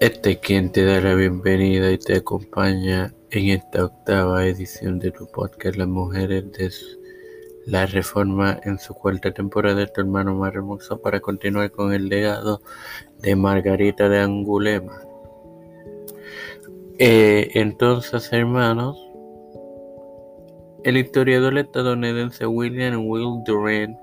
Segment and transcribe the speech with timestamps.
[0.00, 5.12] Este es quien te da la bienvenida y te acompaña en esta octava edición de
[5.12, 6.70] tu podcast Las Mujeres de
[7.66, 12.08] la Reforma en su cuarta temporada de tu hermano más hermoso para continuar con el
[12.08, 12.60] legado
[13.20, 15.00] de Margarita de Angulema.
[16.98, 18.96] Eh, entonces, hermanos,
[20.82, 23.96] el historiador estadounidense William Will Durant,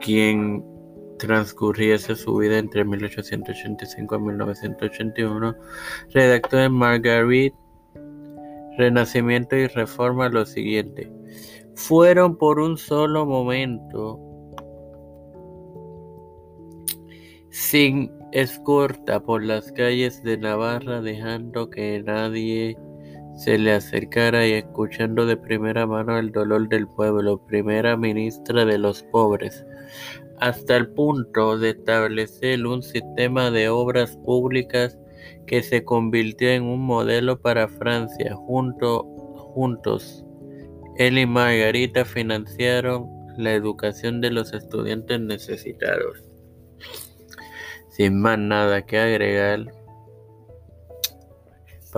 [0.00, 0.77] quien
[1.18, 5.54] transcurriese su vida entre 1885 y 1981,
[6.10, 7.54] redactó en Margaret
[8.78, 11.12] Renacimiento y Reforma lo siguiente.
[11.74, 14.20] Fueron por un solo momento
[17.50, 22.76] sin escorta por las calles de Navarra dejando que nadie
[23.38, 28.78] se le acercara y escuchando de primera mano el dolor del pueblo, primera ministra de
[28.78, 29.64] los pobres
[30.40, 34.98] hasta el punto de establecer un sistema de obras públicas
[35.46, 38.34] que se convirtió en un modelo para Francia.
[38.34, 40.24] juntos,
[40.96, 46.22] él y Margarita financiaron la educación de los estudiantes necesitados.
[47.88, 49.66] Sin más nada que agregar,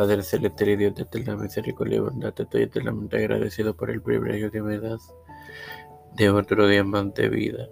[0.00, 4.00] Padre Celestial y Dios de la misericordia y bondad, te estoy eternamente agradecido por el
[4.00, 5.12] privilegio que me das
[6.16, 7.68] de otro día más de vida.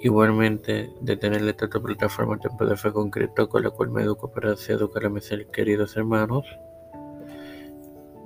[0.00, 4.54] Igualmente, de tener esta plataforma Tiempo de Fe concreto con la cual me educo para
[4.54, 6.44] así educar a mis queridos hermanos.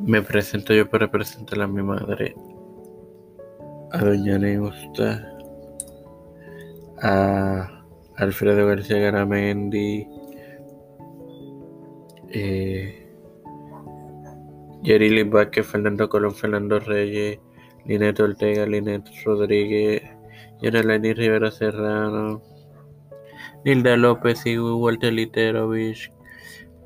[0.00, 2.34] Me presento yo para presentar a mi madre,
[3.90, 5.30] a Doña Neusta,
[7.02, 7.84] a
[8.16, 10.08] Alfredo García Garamendi,
[12.30, 13.01] eh,
[14.82, 17.38] Yerili Vázquez, Fernando Colón, Fernando Reyes,
[17.86, 20.02] Linet Ortega, Linet Rodríguez,
[20.60, 22.42] Yereleni Rivera Serrano,
[23.64, 26.12] Nilda López y Walter Literovich,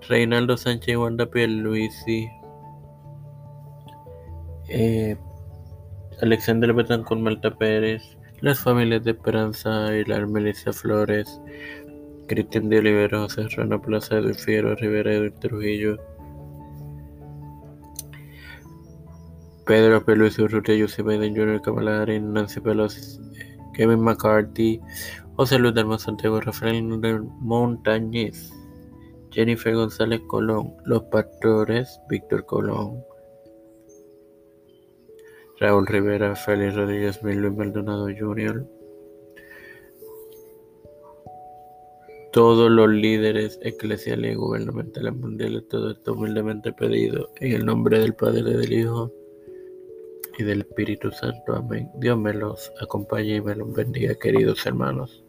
[0.09, 2.29] Reinaldo Sánchez Wanda Pierluisi,
[4.69, 5.17] eh,
[6.21, 11.41] Alexander Betancourt Malta Pérez, las familias de Esperanza la Melissa Flores,
[12.29, 15.99] Cristian de Olivero, Serrano Plaza, de Fierro, Rivera de Trujillo,
[19.67, 23.19] Pedro Pelusi Urrutia, José Biden Jr., Kamala Nancy Pelosi,
[23.75, 24.81] Kevin McCarthy,
[25.35, 28.53] José Luis del Santiago, Rafael Montañez,
[29.33, 33.03] Jennifer González Colón, Los Pastores, Víctor Colón,
[35.59, 38.65] Raúl Rivera, Félix Rodríguez, Luis Maldonado Jr.,
[42.33, 48.15] todos los líderes eclesiales y gubernamentales mundiales, todo esto humildemente pedido en el nombre del
[48.15, 49.11] Padre, del Hijo
[50.39, 51.55] y del Espíritu Santo.
[51.55, 51.91] Amén.
[51.97, 55.26] Dios me los acompañe y me los bendiga, queridos hermanos.